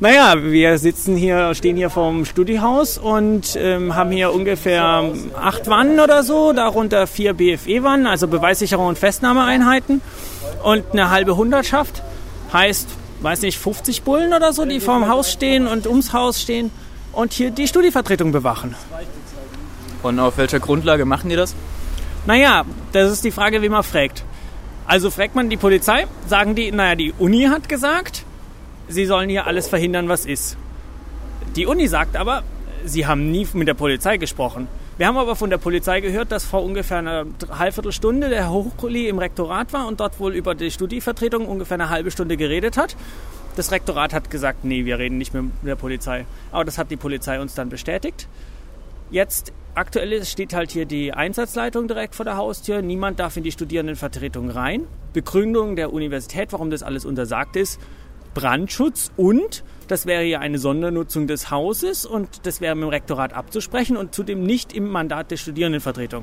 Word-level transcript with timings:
Naja, 0.00 0.34
wir 0.40 0.78
sitzen 0.78 1.16
hier, 1.16 1.56
stehen 1.56 1.76
hier 1.76 1.90
vorm 1.90 2.24
Studiehaus 2.24 2.98
und 2.98 3.56
ähm, 3.56 3.96
haben 3.96 4.12
hier 4.12 4.32
ungefähr 4.32 5.10
acht 5.34 5.68
Wannen 5.68 5.98
oder 5.98 6.22
so, 6.22 6.52
darunter 6.52 7.08
vier 7.08 7.34
BFE-Wannen, 7.34 8.06
also 8.06 8.28
Beweissicherung 8.28 8.86
und 8.86 8.96
Festnahmeeinheiten 8.96 10.00
und 10.62 10.84
eine 10.92 11.10
halbe 11.10 11.36
Hundertschaft. 11.36 12.04
Heißt, 12.52 12.88
weiß 13.22 13.42
nicht, 13.42 13.58
50 13.58 14.02
Bullen 14.02 14.32
oder 14.32 14.52
so, 14.52 14.64
die 14.64 14.78
vorm 14.78 15.08
Haus 15.08 15.32
stehen 15.32 15.66
und 15.66 15.88
ums 15.88 16.12
Haus 16.12 16.40
stehen 16.40 16.70
und 17.10 17.32
hier 17.32 17.50
die 17.50 17.66
Studievertretung 17.66 18.30
bewachen. 18.30 18.76
Und 20.04 20.20
auf 20.20 20.38
welcher 20.38 20.60
Grundlage 20.60 21.06
machen 21.06 21.28
die 21.28 21.34
das? 21.34 21.56
Naja, 22.24 22.64
das 22.92 23.10
ist 23.10 23.24
die 23.24 23.32
Frage, 23.32 23.62
wie 23.62 23.68
man 23.68 23.82
fragt. 23.82 24.22
Also 24.86 25.10
fragt 25.10 25.34
man 25.34 25.50
die 25.50 25.56
Polizei, 25.56 26.06
sagen 26.28 26.54
die, 26.54 26.70
naja, 26.70 26.94
die 26.94 27.12
Uni 27.18 27.46
hat 27.46 27.68
gesagt, 27.68 28.24
sie 28.88 29.06
sollen 29.06 29.28
hier 29.28 29.46
alles 29.46 29.68
verhindern, 29.68 30.08
was 30.08 30.26
ist. 30.26 30.56
Die 31.56 31.66
Uni 31.66 31.86
sagt 31.88 32.16
aber, 32.16 32.42
sie 32.84 33.06
haben 33.06 33.30
nie 33.30 33.46
mit 33.52 33.68
der 33.68 33.74
Polizei 33.74 34.16
gesprochen. 34.16 34.68
Wir 34.98 35.06
haben 35.06 35.16
aber 35.16 35.36
von 35.36 35.48
der 35.48 35.58
Polizei 35.58 36.00
gehört, 36.00 36.32
dass 36.32 36.44
vor 36.44 36.64
ungefähr 36.64 36.98
einer 36.98 37.24
Dreiviertelstunde 37.24 38.28
der 38.28 38.50
Hochkuli 38.50 39.08
im 39.08 39.18
Rektorat 39.18 39.72
war 39.72 39.86
und 39.86 40.00
dort 40.00 40.18
wohl 40.18 40.34
über 40.34 40.56
die 40.56 40.72
Studievertretung 40.72 41.46
ungefähr 41.46 41.76
eine 41.76 41.88
halbe 41.88 42.10
Stunde 42.10 42.36
geredet 42.36 42.76
hat. 42.76 42.96
Das 43.54 43.70
Rektorat 43.70 44.12
hat 44.12 44.30
gesagt, 44.30 44.64
nee, 44.64 44.84
wir 44.84 44.98
reden 44.98 45.18
nicht 45.18 45.34
mit 45.34 45.52
der 45.62 45.76
Polizei. 45.76 46.26
Aber 46.50 46.64
das 46.64 46.78
hat 46.78 46.90
die 46.90 46.96
Polizei 46.96 47.40
uns 47.40 47.54
dann 47.54 47.68
bestätigt. 47.68 48.26
Jetzt 49.10 49.52
aktuell 49.74 50.24
steht 50.24 50.52
halt 50.52 50.72
hier 50.72 50.84
die 50.84 51.12
Einsatzleitung 51.12 51.86
direkt 51.86 52.16
vor 52.16 52.24
der 52.24 52.36
Haustür. 52.36 52.82
Niemand 52.82 53.20
darf 53.20 53.36
in 53.36 53.44
die 53.44 53.52
Studierendenvertretung 53.52 54.50
rein. 54.50 54.84
Begründung 55.12 55.76
der 55.76 55.92
Universität, 55.92 56.52
warum 56.52 56.70
das 56.70 56.82
alles 56.82 57.04
untersagt 57.04 57.56
ist, 57.56 57.80
Brandschutz 58.38 59.10
und 59.16 59.64
das 59.88 60.06
wäre 60.06 60.22
ja 60.22 60.38
eine 60.38 60.58
Sondernutzung 60.58 61.26
des 61.26 61.50
Hauses 61.50 62.06
und 62.06 62.46
das 62.46 62.60
wäre 62.60 62.76
mit 62.76 62.84
dem 62.84 62.90
Rektorat 62.90 63.32
abzusprechen 63.32 63.96
und 63.96 64.14
zudem 64.14 64.44
nicht 64.44 64.72
im 64.72 64.88
Mandat 64.88 65.32
der 65.32 65.38
Studierendenvertretung. 65.38 66.22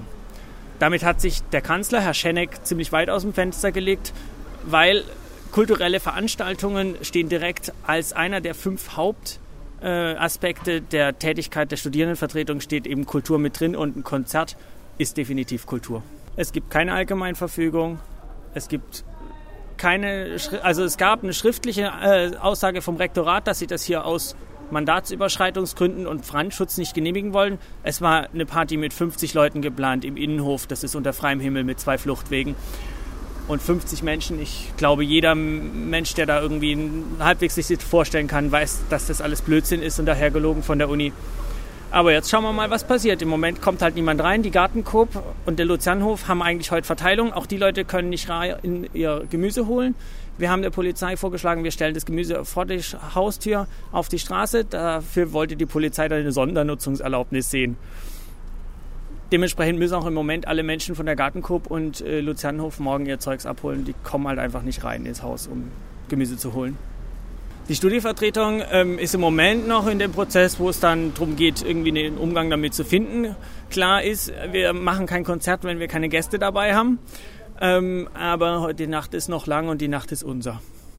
Damit 0.80 1.04
hat 1.04 1.20
sich 1.20 1.42
der 1.52 1.60
Kanzler, 1.60 2.00
Herr 2.00 2.14
Schenek, 2.14 2.66
ziemlich 2.66 2.94
weit 2.94 3.10
aus 3.10 3.24
dem 3.24 3.34
Fenster 3.34 3.74
gelegt, 3.74 4.14
weil 4.64 5.04
kulturelle 5.52 6.00
Veranstaltungen 6.00 6.96
stehen 7.02 7.28
direkt 7.28 7.74
als 7.86 8.14
einer 8.14 8.40
der 8.40 8.56
fünf 8.56 8.96
Hauptaspekte 8.96 10.80
der 10.80 11.20
Tätigkeit 11.20 11.70
der 11.70 11.76
Studierendenvertretung 11.78 12.62
steht 12.62 12.88
eben 12.88 13.06
Kultur 13.06 13.40
mit 13.40 13.60
drin 13.60 13.76
und 13.76 13.98
ein 13.98 14.04
Konzert 14.06 14.56
ist 14.98 15.18
definitiv 15.18 15.66
Kultur. 15.66 16.02
Es 16.38 16.54
gibt 16.54 16.70
keine 16.70 16.94
Allgemeinverfügung, 16.94 18.00
es 18.54 18.70
gibt 18.70 19.04
keine, 19.78 20.38
also 20.64 20.84
es 20.84 20.98
gab 20.98 21.24
eine 21.24 21.34
schriftliche 21.34 21.92
äh, 22.02 22.36
Aussage 22.38 22.82
vom 22.82 22.96
Rektorat, 22.98 23.48
dass 23.48 23.60
sie 23.60 23.68
das 23.68 23.84
hier 23.84 24.06
aus 24.06 24.36
Mandatsüberschreitungsgründen 24.72 26.08
und 26.08 26.28
Brandschutz 26.28 26.78
nicht 26.78 26.94
genehmigen 26.94 27.34
wollen. 27.34 27.60
Es 27.84 28.02
war 28.02 28.30
eine 28.34 28.46
Party 28.46 28.78
mit 28.78 28.94
50 28.94 29.34
Leuten 29.34 29.62
geplant 29.62 30.06
im 30.06 30.18
Innenhof, 30.18 30.68
das 30.68 30.84
ist 30.84 30.96
unter 30.96 31.14
freiem 31.14 31.40
Himmel 31.40 31.64
mit 31.64 31.80
zwei 31.80 31.98
Fluchtwegen. 31.98 32.56
Und 33.48 33.62
50 33.62 34.02
Menschen, 34.02 34.42
ich 34.42 34.74
glaube, 34.76 35.04
jeder 35.04 35.36
Mensch, 35.36 36.16
der 36.16 36.26
da 36.26 36.42
irgendwie 36.42 36.90
halbwegs 37.20 37.54
sich 37.54 37.78
vorstellen 37.80 38.28
kann, 38.28 38.52
weiß, 38.52 38.86
dass 38.90 39.06
das 39.06 39.22
alles 39.22 39.44
Blödsinn 39.44 39.84
ist 39.84 40.00
und 40.00 40.08
daher 40.08 40.32
gelogen 40.32 40.64
von 40.64 40.80
der 40.80 40.90
Uni. 40.90 41.14
Aber 41.96 42.12
jetzt 42.12 42.30
schauen 42.30 42.44
wir 42.44 42.52
mal, 42.52 42.70
was 42.70 42.84
passiert. 42.84 43.22
Im 43.22 43.30
Moment 43.30 43.62
kommt 43.62 43.82
halt 43.82 43.96
niemand 43.96 44.22
rein. 44.22 44.44
Die 44.44 44.52
Gartenkoop 44.52 45.08
und 45.46 45.60
der 45.60 45.66
Lucianhof 45.66 46.28
haben 46.28 46.42
eigentlich 46.42 46.70
heute 46.70 46.86
Verteilung. 46.86 47.32
Auch 47.32 47.46
die 47.46 47.56
Leute 47.56 47.86
können 47.86 48.10
nicht 48.10 48.28
in 48.64 48.90
ihr 48.94 49.24
Gemüse 49.30 49.66
holen. 49.66 49.96
Wir 50.38 50.52
haben 50.52 50.62
der 50.62 50.72
Polizei 50.72 51.16
vorgeschlagen, 51.16 51.64
wir 51.64 51.72
stellen 51.72 51.94
das 51.94 52.06
Gemüse 52.06 52.44
vor 52.44 52.66
die 52.66 52.82
Haustür 52.82 53.68
auf 53.94 54.10
die 54.10 54.20
Straße. 54.20 54.66
Dafür 54.66 55.32
wollte 55.32 55.56
die 55.56 55.66
Polizei 55.66 56.10
dann 56.10 56.20
eine 56.20 56.34
Sondernutzungserlaubnis 56.34 57.50
sehen. 57.50 57.78
Dementsprechend 59.32 59.80
müssen 59.80 59.94
auch 59.94 60.06
im 60.06 60.14
Moment 60.14 60.50
alle 60.50 60.64
Menschen 60.64 60.96
von 60.96 61.06
der 61.06 61.16
Gartenkoop 61.16 61.68
und 61.72 62.02
äh, 62.02 62.20
Lucianhof 62.20 62.82
morgen 62.82 63.06
ihr 63.06 63.20
Zeugs 63.20 63.46
abholen. 63.46 63.86
Die 63.86 63.96
kommen 64.04 64.28
halt 64.28 64.40
einfach 64.40 64.64
nicht 64.64 64.84
rein 64.84 65.06
ins 65.06 65.24
Haus, 65.24 65.48
um 65.48 65.72
Gemüse 66.10 66.36
zu 66.36 66.54
holen. 66.56 66.78
Die 67.68 67.74
Studievertretung 67.74 68.62
ähm, 68.72 69.00
ist 69.00 69.16
im 69.16 69.22
Moment 69.22 69.68
noch 69.68 69.88
in 69.88 69.98
dem 69.98 70.12
Prozess, 70.12 70.60
wo 70.60 70.70
es 70.70 70.80
dann 70.80 71.16
darum 71.16 71.36
geht, 71.36 71.64
irgendwie 71.64 71.90
einen 71.90 72.20
Umgang 72.20 72.52
damit 72.52 72.76
zu 72.76 72.86
finden. 72.86 73.36
Klar 73.72 74.04
ist, 74.04 74.32
wir 74.52 74.74
machen 74.74 75.08
kein 75.08 75.24
Konzert, 75.24 75.64
wenn 75.64 75.80
wir 75.80 75.88
keine 75.88 76.08
Gäste 76.08 76.38
dabei 76.38 76.76
haben. 76.76 77.00
Ähm, 77.60 78.08
aber 78.14 78.62
heute 78.62 78.88
Nacht 78.88 79.16
ist 79.16 79.30
noch 79.30 79.48
lang 79.48 79.68
und 79.68 79.82
die 79.82 79.88
Nacht 79.88 80.12
ist 80.12 80.22
unser. 80.22 80.62